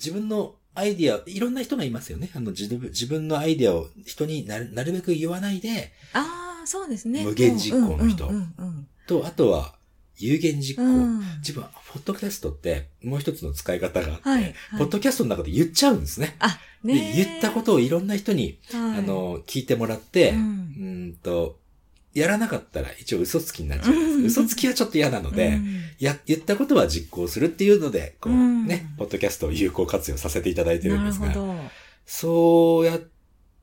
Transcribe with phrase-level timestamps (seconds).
[0.00, 2.30] 自分のアイディア、いろんな人がいますよね。
[2.34, 7.24] あの、自分のアイディアを人になるなるべく言わないで、ああ、そうですね。
[7.24, 9.74] 無限実行の人うんうんうんと、あとは、
[10.16, 10.82] 有限実行。
[10.82, 16.36] うんうん自分は、ポッドキャストって、もう一つの使い方があって、はいはいポッドキャストの中で言っちゃうんですね。
[16.38, 21.59] あ、でねえ言ったことをいろんな人に、はいあの、聞いてもらって、ううんと、
[22.12, 24.40] やらなかったら一応嘘つきになっちゃうです。
[24.40, 25.80] 嘘つきはちょっと嫌なので、うん。
[25.98, 28.66] や、言ったことは実行するっていうので、こう、うん。
[28.66, 31.32] ね、ポッドキャストを有効活用させていただいてるんですが。
[32.06, 33.00] そうやっ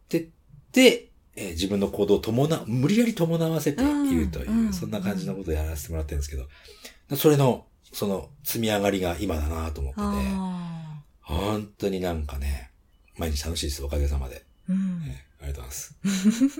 [0.07, 0.27] てっ
[0.71, 4.73] て、えー自分の行動を伴う、無理やり伴わせているという、うん。
[4.73, 6.47] そんな感じのことをやらせてもらってるんですけど、
[7.17, 12.71] それの、その積み上がりが今だなと思ってて、あ本当になんかね、
[13.17, 14.45] 毎日楽しいです、おかげさまで。
[15.41, 15.95] ありがとうございます。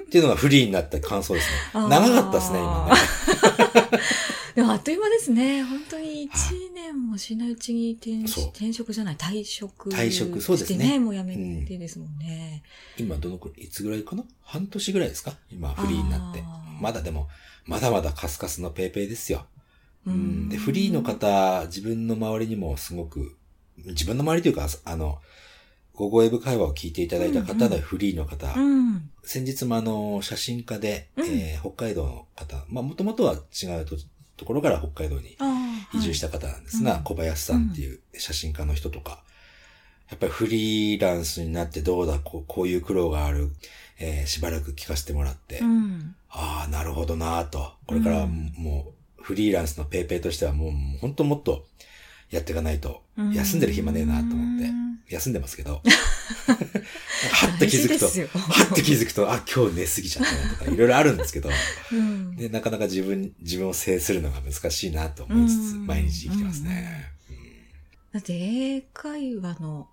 [0.02, 1.88] っていうのがフリーになった感想ですね。
[1.90, 3.98] 長かったですね、今ね。
[4.56, 5.64] でもあっという間ですね。
[5.64, 8.18] 本当に1年もしないうちに転
[8.50, 9.90] 転職じゃない、退職。
[9.92, 12.64] 退職そうですねもう辞めてですもんね。
[12.98, 14.24] 今どのくらい、いつぐらいかな？
[14.42, 15.36] 半年ぐらいですか？
[15.52, 16.44] 今フリーになって
[16.82, 17.28] まだでも、
[17.66, 19.46] まだまだカスカスのペーペーですよ。
[20.08, 20.50] ううんん。
[20.50, 23.36] で、フリーの方、自分の周りにもすごく、
[23.78, 25.20] 自分の周りというか、あの、
[25.98, 29.10] 午後ウェブ会話を聞いていただいた方でフリーの方、うん。
[29.24, 31.26] 先日もあの、写真家で、うん。
[31.26, 33.98] えー北海道の方、まあ、もともとは違うと
[34.38, 35.36] ところから北海道に。
[35.96, 37.04] 移住した方なんですが、うん。
[37.04, 39.24] 小林さんっていう写真家の人とか、
[40.10, 43.52] やっぱりフリーランスになってどうだ、こうこういう苦労がある、
[44.00, 46.16] えーしばらく聞かせてもらって、うん。
[46.30, 47.72] ああ、なるほどなぁと。
[47.88, 48.54] これからはうん。
[48.56, 51.66] もう、フリーランスのペイペイとしてはもう、もう本当もっと
[52.30, 53.34] やっていかないと、うん。
[53.34, 55.82] 休んでる暇ねえなと思ってうん、休んでますけど、
[57.32, 61.50] はって気づくとはって気づくと、あ、今日寝すぎちゃったなとか、いろいろあるんですけど、
[61.92, 62.36] うん。
[62.36, 65.88] で、なかなか自分、自分を制するのが難しいなと思いつつ、うん。
[65.88, 67.12] 毎日生きてますね。
[68.14, 69.88] だって英会話の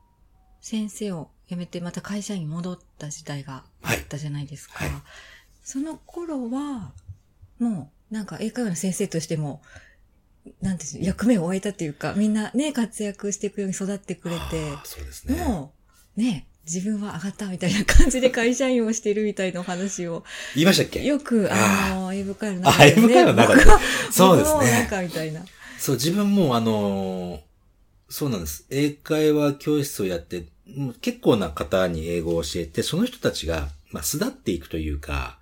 [0.60, 4.84] 先生を辞めてまた会社に戻った時代があったじゃないですか。
[4.84, 4.90] はい。
[5.62, 6.92] その頃は、
[7.58, 9.62] もうなんか英会話の先生としても、
[10.60, 14.40] なんていうの役目を終えたというか、みんなね、活躍していくように育ってくれて
[14.84, 15.42] そうですね。
[15.42, 15.72] も
[16.16, 20.24] う、ね、自分は上がったみたいな感じで会社員をしているみたいなお話を、
[20.54, 21.02] 言いましたっけ？
[21.04, 22.92] よく、ああの、英語会話のあ中で、ね。
[22.96, 23.62] 英語会話の中で
[24.10, 25.42] そうですねなんかみたいな。
[25.78, 27.40] そう、自分もあのー
[28.10, 28.66] そうなんです。
[28.70, 30.44] 英会話教室をやって、
[31.00, 35.38] 結構な方に英語を教えて、その人たちが、まあ、巣立っていくというか、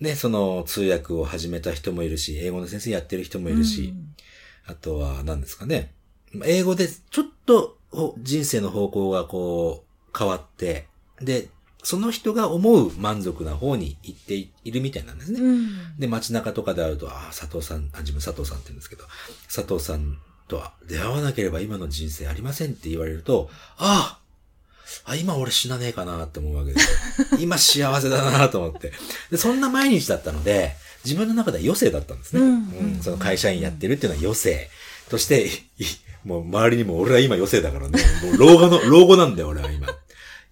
[0.00, 3.94] ね、その通訳を始めた人もいるし、英語の先生やってる人もいるし、
[4.66, 5.92] あとは何ですかね。
[6.32, 10.86] まあ英語でちょっとほ人生の方向がこう変わって、
[11.20, 11.48] で、
[11.82, 15.40] その人が思う満足な方に行っているみたいなんですね。
[15.40, 15.48] うん。
[15.48, 15.68] うん。
[15.98, 19.04] で、街中とかであると、ああ、佐藤さん、あ、自分佐藤さんって言うんですけど、
[19.44, 20.18] 佐藤さん
[20.48, 24.25] とは出会わなければ今の人生ありませんって言われると、ああ、
[25.04, 26.90] あ、今俺死なねえかなって思うわけです
[27.32, 27.38] よ。
[27.40, 28.92] 今幸せだなと思って。
[29.30, 32.40] で、そんな毎日だったので、自分の中では余生だったんですね。
[32.40, 32.52] うんう
[32.98, 34.68] んその会社員やってるっていうのは余生
[35.08, 35.46] として、
[35.78, 35.84] い
[36.24, 39.86] もう周りにも俺は今余生だからね、もう老後の、老後なんだよ俺は今。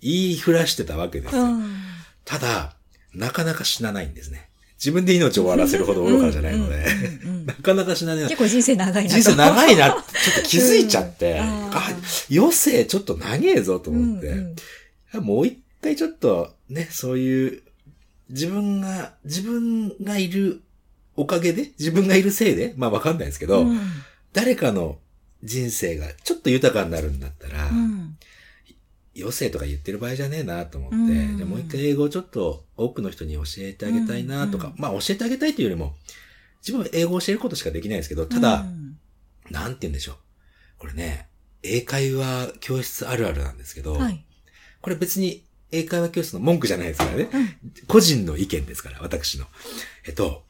[0.01, 1.43] 言いふらしてたわけですよ。
[1.43, 1.81] うん
[2.25, 2.75] ただ、
[3.13, 4.49] なかなか死なないんですね。
[4.79, 6.85] 自分で命を終わらせるほど愚かじゃないので、
[7.25, 8.23] うんなかなか死なな。
[8.23, 8.25] い。
[8.25, 9.21] 結構人生長いなと。
[9.21, 10.03] 人生長いなちょっ
[10.43, 11.39] と気づいちゃって、うん。
[11.41, 11.91] ああ
[12.31, 14.57] 余生ちょっと長えぞと思って、うん
[15.15, 15.25] うん。
[15.25, 17.63] もう一回ちょっとね、そういう、
[18.31, 20.63] 自分が、自分がいる
[21.17, 23.81] おかげで、自分がいるせいで、まあわかんないですけど、うん。
[24.33, 24.99] 誰かの
[25.43, 28.17] 人生がちょっと豊かになるんだったら、うん。
[29.17, 31.49] 余生とか言ってる場合じゃねえなと思って、うん。
[31.49, 34.75] もう一回英語をちょっと多くの人に教えてあげたいなとか、うん。
[34.79, 35.95] まあ教えてあげたいというよりも、
[36.65, 38.97] 自分は英語を教えることしかできないですけど、ただ、うん
[39.51, 40.17] なんて言うんでしょう。
[40.79, 41.29] これね、
[41.63, 44.25] 英会話教室あるあるなんですけど、はい。
[44.81, 47.29] これ別に英会話教室の文句じゃないですからね。
[47.33, 47.49] うん
[47.87, 49.45] 個人の意見ですから、私の。
[50.07, 50.45] えっと、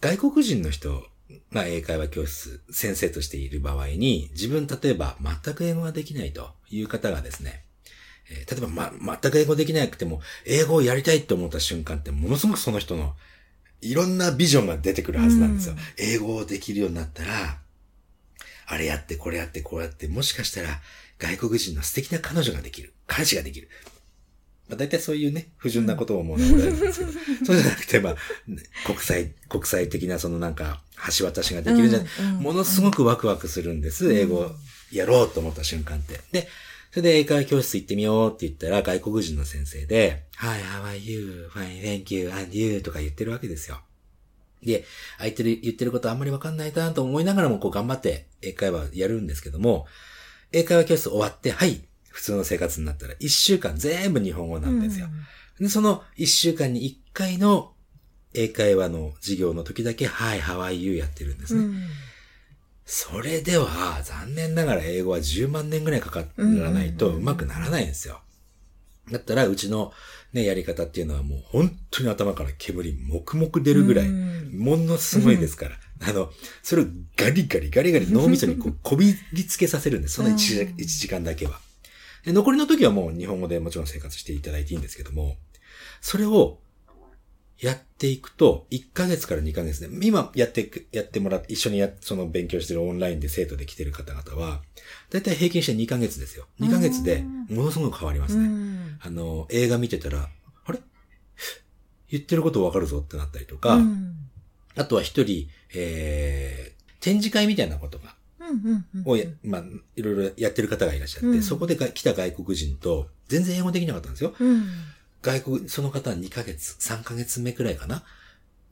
[0.00, 1.06] 外国人の人
[1.52, 7.64] が英会話教室先生としている場合に、自分例えば全く英語ができないという方がですね、
[8.28, 13.14] えー例えば、ま、全く英語できなくても、英語をやりたいって思った瞬間って、ものすごくその人の
[13.80, 15.74] いろんなビジョンが出てくるはずなんですよ。
[15.74, 17.58] うん英語をできるようになったら、
[18.66, 20.80] あれやって、これやって、こうやって、もしかしたら、
[21.18, 22.92] 外国人の素敵な彼女ができる。
[23.06, 23.68] 彼氏ができる。
[24.68, 27.12] まあ、大体そういうね、不純なことを思うのは俺なんですけど、
[27.46, 28.12] そうじゃなくて、まあ、
[28.48, 30.82] ね国際、国際的なそのなんか、
[31.16, 34.12] 橋渡しができるじゃない、うんうんものすごくワクワクするんです。
[34.12, 34.50] 英語
[34.90, 36.20] やろうと思った瞬間って。
[36.32, 36.48] で、
[36.96, 41.46] それで英会話教室行ってみようって言ったら、外国人の先生で、Hi, how are you?
[41.52, 42.80] Fine, thank you, and you?
[42.80, 43.82] とか言ってるわけですよ。
[44.62, 44.82] で、
[45.18, 49.84] 相手で言ってることあんまりわかんないなと思いながらもこう頑張って英会話やるんですけども、
[50.52, 55.08] 英会話教室終わって、はい、普通の生活になったら、一週間全部日本語なんですよ。
[55.60, 57.74] で、その一週間に一回の
[58.32, 61.60] 英会話の授業の時だけ、はい、ハワイ U やってるんですね。
[61.62, 61.74] うん。
[62.86, 68.20] それでは、残念ながら英語は10万年ぐらいかからないとうん上手くならないんですよ。
[69.10, 69.92] だったら、うちの
[70.32, 75.76] ね、やり方っていうのはもう本当に頭から煙黙々出るぐらい、うんものすごいですから。
[76.08, 76.30] あの、
[76.62, 76.86] それを
[77.16, 80.14] ガリガリガリガリ脳みそにこうこびりつけさせるんです。
[80.14, 81.58] その 1, 時うん1時間だけは。
[82.24, 85.36] で残りの時はもう日本語でもちろん生活していただいていいんですけども、
[86.00, 86.60] それを
[87.58, 94.62] やっていくと、1ヶ月から2ヶ月で、今やってやってもらって、一緒にや、その勉強してるオンラインで生徒で来てる方々は、
[95.10, 96.46] だいたい平均して2ヶ月ですよ。
[96.60, 98.48] 2ヶ月でものすごく変わりますうね。
[98.48, 98.98] ん。
[99.00, 100.28] あの、映画見てたら、
[100.64, 100.80] あれ？
[102.10, 104.12] 言ってることわかるぞってなったりとか、うん
[104.78, 108.14] あとは一人、えー、展示会みたいなことが、
[109.06, 109.62] をや、まあ、
[109.96, 114.34] いろいろやってる方がいらっしゃって、うんそこでが来た外国人と、全然英語できなかったんですよ。
[115.22, 115.32] うん。
[115.32, 118.02] 外国、その方は2ヶ月、3ヶ月目くらいかな？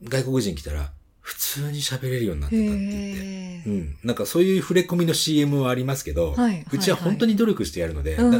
[0.03, 3.69] 外国人来たら、普通に喋れるようになってたって言って。
[3.69, 3.97] うん。
[4.03, 8.37] なんかそういう触れ込みの CM はありますけど、はいはいうちは本当に努力してやるので、うんだ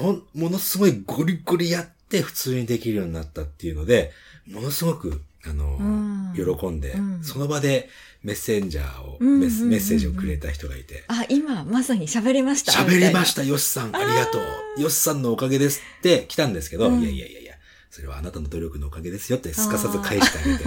[0.00, 4.12] ほんものすごいゴリゴリやって普通にできるようになったっていうので、
[4.50, 6.32] ものすごく、あの、うん。
[6.58, 7.22] 喜んで、うん。
[7.22, 7.88] その場で
[8.22, 12.72] メッセンジャーを、うんメッメッセージをくれた人がいて、あ、今、まさに喋れました？
[12.72, 14.42] 喋れました、みヨシさん、ありがとう。
[14.82, 17.00] ヨシさんのおかげですって来たんですけど、うん。
[17.00, 17.54] いやいやいやいや、
[17.90, 20.64] それはあなたの努力のおかげですよってすかさず返してあげて、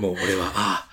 [0.00, 0.88] もう俺は、ああ、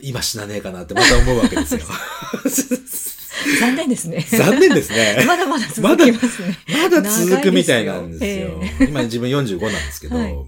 [0.00, 1.80] 今死なねえかなってまた思うわけですよ。
[3.60, 4.20] 残念ですね。
[4.30, 5.24] 残念ですね。
[5.26, 6.58] まだまだ続きますね。
[6.68, 8.62] まだ続くみたいなんですよ。
[8.88, 10.32] 今自分45なんですけど、はい。
[10.32, 10.46] どの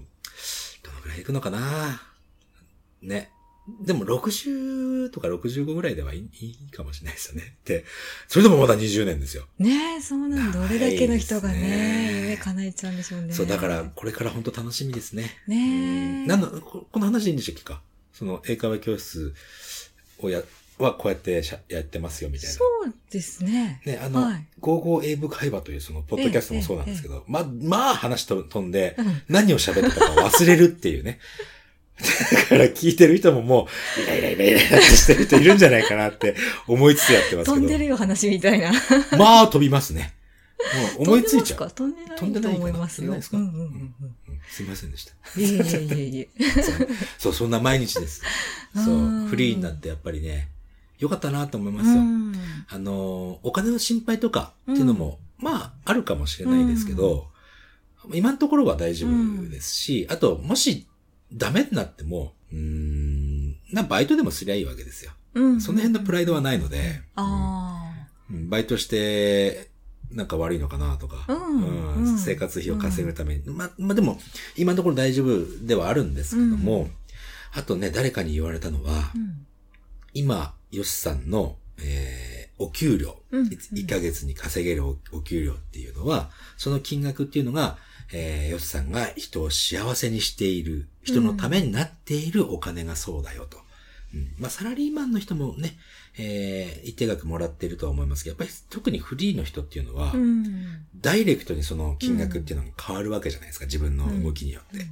[1.03, 2.01] ぐらい行くのかな？
[3.03, 3.31] ね。
[3.81, 7.55] でも60とか65ぐらいではいいいいかもしれないですよね。
[7.63, 7.85] で、
[8.27, 9.47] それでもまだ20年ですよ。
[9.57, 10.59] ねえ、そうなんだ。
[10.59, 13.33] どれだけの人がねね、夢叶えちゃうんでしょうね。
[13.33, 15.37] そう、だから、これから本当楽しみですね。
[15.47, 16.27] ねえ。
[16.27, 17.81] なんの、ここの話でいいんでしたっけか？
[18.11, 19.33] その、英会話教室
[20.19, 20.43] をや、
[20.77, 22.55] はこうやってしゃやってますよ、みたいな。
[22.55, 23.81] そうですね。
[23.85, 31.19] ね、あの、はいゴーゴー英語会話というその、ポッドキャストもそうなんですけど、ま、まあ話と飛んで、うん何を喋ってたか忘れるっていうね。
[31.99, 33.67] だから聞いてる人もも
[33.97, 36.35] う、イライライライライラってしてる人いるんじゃないかなって
[36.67, 37.55] 思いつつやってますけど。
[37.55, 38.71] 飛んでるよ話みたいな。
[39.17, 40.13] まあ飛びますね。
[40.97, 41.71] もう思いついちゃう。
[41.71, 42.15] 飛んでますか？
[42.19, 43.21] 飛んでと思いますよ。
[43.21, 43.35] す
[44.63, 45.13] いませんでした。
[45.37, 45.43] うん。
[45.43, 46.29] いえいえいえいえ。
[47.19, 48.21] そう、そんな毎日です。
[48.75, 50.49] そうう、んフリーになってやっぱりね、
[50.99, 51.95] よかったなと思いますよ。
[51.95, 52.33] うん
[52.69, 57.27] あの、お金の心配とかっていうのも、まあ、あるかもしれないですけど、
[58.13, 60.87] 今のところは大丈夫ですし、あと、もし、
[61.33, 65.11] ダメになっても、うーん、な、バイトでもすりゃいいわけですよ。
[65.33, 67.91] うんその辺のプライドはないので、あ
[68.29, 68.49] うん。
[68.49, 69.71] バイトして、
[70.11, 72.05] なんか悪いのかなとか、うんうん。
[72.05, 72.17] うん。
[72.17, 73.43] 生活費を稼ぐために。
[73.45, 74.19] ま、まあ、でも、
[74.55, 76.91] 今のところ大丈夫ではあるんですけども、うん。
[77.53, 79.11] あとね、誰かに言われたのは、あ。
[79.15, 79.45] うん。
[80.13, 83.47] 今、ヨシさんの、えー、お給料、うん。
[83.47, 87.77] 1ヶ月に稼げるおお給料っていうのは、その金額っていうのが、
[88.11, 93.57] えー、ヨシさんが人を幸せにしている、人のためになっているお金がそうだよと。
[94.13, 95.75] うんまあ、サラリーマンの人もね、
[96.17, 100.85] えー、一定額もらっているとは思いますけど、やっぱり特にフリーの人っていうのは、うん。
[101.01, 104.85] ダイレクトにその金額っていうのが変わるわけじゃないですか、自分の動きによって。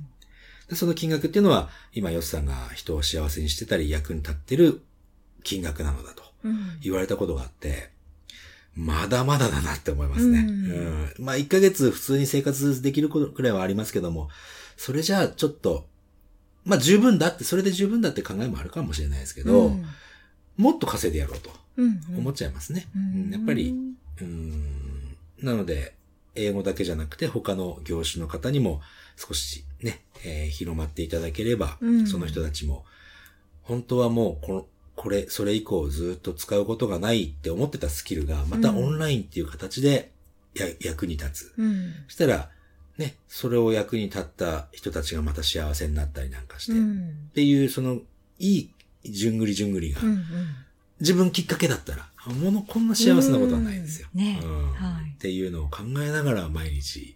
[0.69, 4.81] でその金額っていうのは、今、ヨシさんが人を幸せにしてたり役に立ってる
[5.43, 6.79] 金額なのだとうん。
[6.81, 7.89] 言われたことがあって、
[8.75, 10.39] まだまだだなって思いますね。
[10.39, 14.29] うんうんまあ、1ヶ月普通に生活できることくらいはありますけども、
[14.77, 15.87] それじゃあちょっと、
[16.65, 19.85] まあ十分だって、それで十分だって考えもあるかもしれないですけど、うん
[20.57, 22.87] もっと稼いでやろうとうん思っちゃいますね。
[22.95, 25.95] うんうんやっぱり、うんなので、
[26.35, 28.81] 英語だけじゃなくて他の業種の方にも
[29.15, 32.85] 少しね、えー広まっていただければ、うんその人たちも、
[33.63, 40.11] 本当はもうこの、これ、それ以降ずっと使うことがないって思ってたスキルが、またうんオンラインっていう形で
[40.53, 41.53] や役に立つ。
[41.57, 41.93] うん。
[42.07, 42.49] そしたら、
[42.97, 47.29] ね、それを役に立った人たちがまた幸せになったりなんかして、っうん。
[47.33, 47.99] ていう、その、
[48.39, 48.69] いい、
[49.05, 50.23] じゅんぐりじゅんぐりが、うん。
[50.99, 54.07] 自分きっかけだったら、ものこんな幸せなことはないですよ。
[54.13, 57.15] うんねうんはいっていうのを考えながら毎日、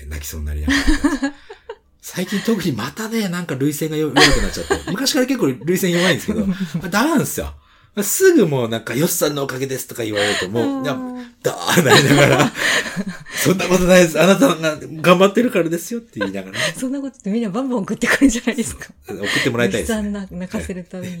[0.00, 1.34] えー泣きそうになりながら。
[2.02, 6.46] 最近特にまたね、なんか涙腺が弱くなっちゃって、昔から結構涙腺弱いんですけど、
[6.82, 7.54] あ ダメなんですよ。
[8.02, 12.52] すぐもうなんか、よっさんのおかげですとか言われるともう、だーなりながら、
[13.34, 14.20] そんなことないです。
[14.20, 18.86] あなたが頑張ってるからですよって言いながらね、 そんなことってみんなバンバン送ってくるんじゃないですか。
[19.08, 20.10] 送ってもらいたいです、さんね。
[20.10, 21.18] な泣かせるために。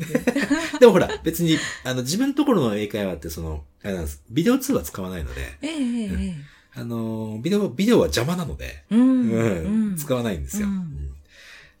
[0.78, 4.22] でもほら、別に、あの、自分のところの英会話ってその、あれなんです。
[4.30, 6.34] ビデオ通話使わないので、ええええ
[6.72, 9.30] あの、ビデオ、ビデオは邪魔なので、うん。
[9.30, 11.10] うん、使わないんですよ、うんうん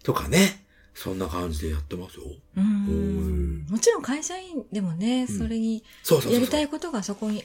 [0.02, 2.24] とかね、そんな感じでやってますよ。
[2.56, 3.29] ううん
[3.80, 5.82] ちろん会社員でもね、うんそれに。
[6.30, 7.44] やりたいことがそこに。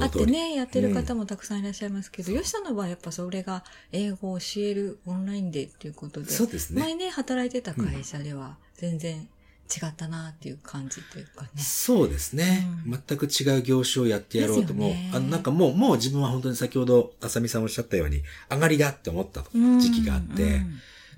[0.00, 3.62] あってね、やってる方もたくさんいらっしゃいますけど、吉さんの場合やっぱそれが
[3.92, 6.82] 英語を教えるオンラインでっていうことで、そうですね。
[6.82, 9.28] 前ね、働いてた会社では全然
[9.66, 11.48] 違ったなっていう感じというかね。
[11.56, 19.42] そうですね、うん全く違う業種をやってやろうとも、あのなんかもう、もう自分は本当に先ほど、あさみさんおっしゃったように、上がりだって思った
[19.78, 20.62] 時期があって、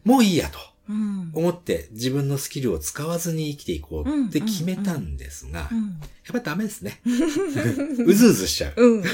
[0.04, 0.62] もういいやとうん。
[0.62, 0.72] うん。
[0.88, 5.99] 思って自分のスキルを使わずに生きていこうって決めたんですが、やっうん。
[6.33, 7.00] ぱりダメですね。
[7.07, 8.83] うずうずしちゃう。
[8.83, 9.07] うんうんうんう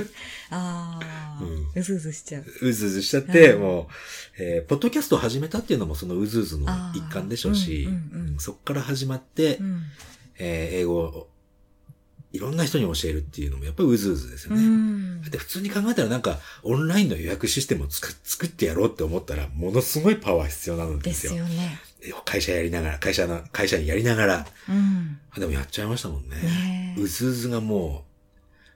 [0.00, 0.10] ん。
[0.50, 1.00] あ
[1.40, 2.44] あ、うんうずうずしちゃう。
[2.62, 3.88] うずうずしちゃって、うんも
[4.38, 9.82] う、えーポッドキャストを始めたっていうのもそのうずうずの一環でしょうし、うんうんうんそっから始まって、うん。
[10.38, 11.29] えー英語を
[12.32, 14.62] いろんな人に教えるっていうのもやっぱりうずうずですようね。
[14.62, 21.32] んだって普通に考えたらなんかオンラインの予約システムを作作ってやろうって思ったらものすごいパワー必要なのでですよ。
[21.32, 21.80] すよね。
[22.24, 25.18] 会社やりながら、会社の、会社にやりながら、うん。
[25.32, 26.36] あでもやっちゃいましたもんね。
[26.36, 28.06] ねえうずうずがも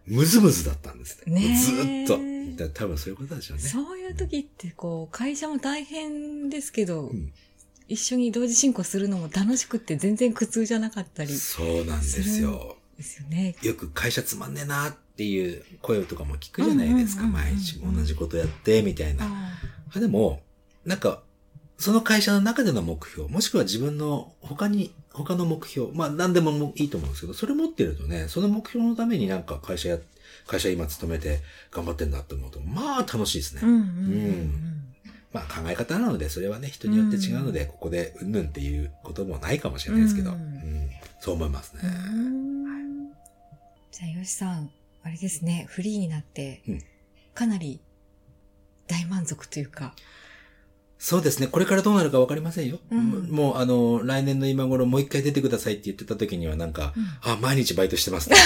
[0.07, 1.41] う、むずむずだったんですね。
[1.41, 2.69] ねえずーっと。
[2.75, 3.63] 多分そういうことでしょうね。
[3.63, 7.33] そういう時って、こう、会社も大変ですけど、ん
[7.89, 12.74] 一緒に同時進行するのも楽しくって全然苦痛じゃなかったりでそうなんですよ。
[13.03, 13.57] すよね。
[13.63, 17.25] よく会社つまんねえなっていう声とかも聞くじゃないですか。
[17.25, 19.25] 毎日同じことやって、みたいな。
[19.27, 19.29] あ
[19.95, 20.43] あでも、
[20.85, 21.23] なんか、
[21.79, 29.99] その会社の中での目標、もしくは自分の他に、他の目標、まあ何でもいいと思うんですけど、それ持ってるとね、その目標のためになんか会社や、
[30.47, 33.63] 会社今勤めて頑張ってんだって思うと、まあ楽しいですね。
[33.65, 34.85] うんうんうん
[35.33, 41.83] まあ考え方なので、それはね、人によって違うので、ここでうんぬんっていうこともないかもしれないですけど、ううんんそう思いますね。
[44.03, 44.07] うん。
[44.07, 44.71] じゃあ、よしさん、
[45.03, 46.83] あれですね、フリーになってうん、
[47.35, 47.81] かなり
[48.87, 49.95] 大満足というか、
[51.05, 51.49] そうですね。
[51.49, 52.79] これからどうなるかわかりませんよ。
[52.91, 58.37] うんもう、あの、来年の今頃もう一回出てくださいって言ってた時にはなんか、うんあ、毎日バイトしてますね。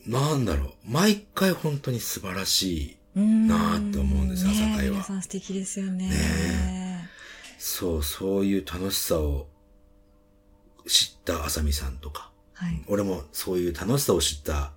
[0.07, 2.95] なんだろう、毎回本当に素晴らしい。
[3.19, 6.09] なあって思うんです朝会は皆さん素敵ですよね。
[6.09, 7.09] ね
[7.57, 9.47] そう、そういう楽しさを
[10.87, 12.81] 知ったあさみさんとか、はい。
[12.87, 14.71] 俺もそういう楽しさを知った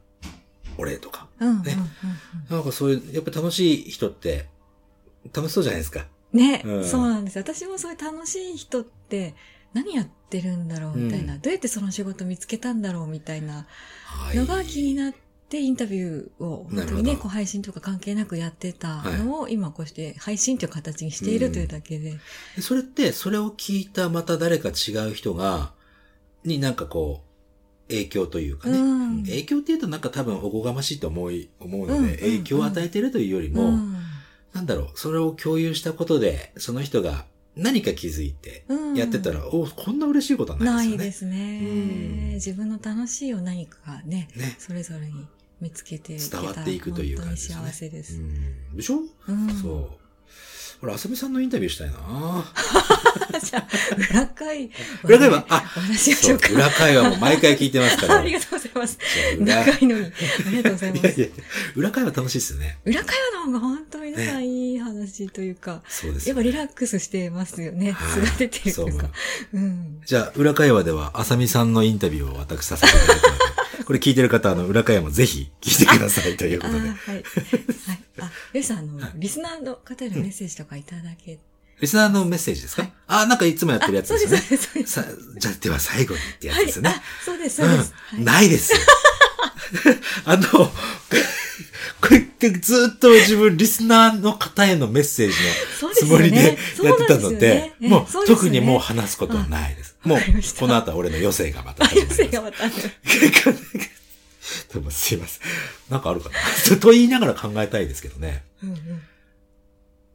[0.79, 1.77] 俺とか、うんうんうんね
[2.51, 4.47] なんかそういう、やっぱ楽しい人って
[5.33, 6.07] 楽しそうじゃないですか。
[6.33, 6.41] うん。
[6.41, 7.39] ね、うんそうなんです。
[7.39, 9.35] 私もそういう楽しい人って
[9.73, 13.67] 何やってるんだろうみたいな、うんどうやってその仕事見つけたんだろうみたいな
[14.07, 14.37] はい。
[14.37, 15.19] のが気になって
[15.61, 22.19] インタビューを本当にね、こう配信とか関係なくやってたのを今こうして配信という形にしているというだけで。
[22.57, 25.73] でそれって、それを聞いたまた誰か違う人が、
[26.45, 27.23] になんかこ
[27.89, 28.79] う、影響というかね。
[28.79, 33.97] うん影響っていうとなんか多分おこがましいと思い、思うので、うんうん影響を与えてるというよりも、うん
[34.53, 37.25] なんだろう、それを共有したことで、その人が
[37.57, 41.37] 何か気づいてうんやってたら、おこんな嬉しいことはなないいですよね。
[41.37, 42.35] ですねうん。
[42.35, 44.57] 自分の楽しいを何かがね、ね。
[44.59, 45.27] それぞれに
[45.63, 47.67] 見つけていけたら伝わっていくという感じですね。
[47.67, 48.15] 幸せです。
[48.17, 48.99] うんでしょ？
[49.29, 49.49] うん。
[49.63, 50.03] そう。
[50.85, 51.95] 俺、あさみさんのインタビューしたいな
[53.41, 53.69] じゃあ、
[54.11, 54.69] 裏会
[55.05, 56.49] 裏会話あお話しましょうか。
[56.53, 58.19] 裏会話も毎回聞いてますから。
[58.21, 58.99] ありがとうございます。
[59.39, 60.05] 長いのに。
[60.07, 61.01] ありがとうございます。
[61.01, 61.27] いやいや
[61.77, 62.79] 裏会話楽しいですよね。
[62.85, 67.93] 裏会話の方が本当皆さんいい話というか、そうですよやっぱリラックスしてますよね。
[67.93, 69.11] はい素が出てるというかそう思う。
[69.55, 70.01] うん。
[70.05, 73.22] じゃあ、裏会話では、あさみさんのインタビューを私させていただくので、
[73.93, 76.81] これ聞いてる方、あの、裏会話もぜひ聞いてくださいというあことで。
[76.81, 76.89] はい。
[76.89, 77.25] はい。
[78.21, 81.39] あ、よしさん、あの、リスナーの方へのメッセージとかいただけ、
[81.79, 84.37] リスナーのメッセージですか、あ、なんかいつもやってるやつですよね。
[84.49, 84.93] です、そうです。
[84.95, 86.91] そうですさじゃあ、では最後にってやつはいですよね。
[86.97, 87.95] あそうです、そうです。
[88.13, 88.79] うん、はいないですよ。
[90.25, 90.73] あの、こ
[92.13, 95.35] れってずっと自分、リスナーの方へのメッセージ
[95.87, 99.97] のつもりでやってたのそうですよでね、えもう特にもう話すことはないです。
[100.05, 100.19] もう
[100.59, 102.23] この後は俺の余生がまたあ、始まります。
[102.23, 102.65] よせがまた
[104.91, 105.43] すいません。
[105.91, 106.31] なんかあるか
[106.71, 106.77] な？
[106.79, 108.43] と言いながら考えたいですけどね。
[108.63, 109.03] うんうん。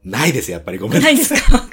[0.04, 1.14] ないです、やっぱりごめんなさい。
[1.14, 1.68] ないですか？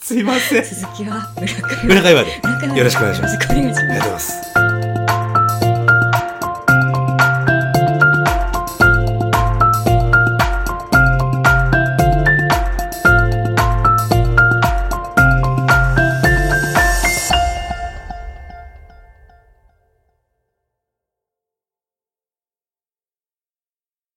[0.00, 0.64] すいません。
[0.64, 1.84] 続きは裏会話。
[1.84, 2.30] 裏会話で
[2.78, 4.20] よろしくお願いしますよろしくお願いしますありがとうございま
[4.66, 4.69] す。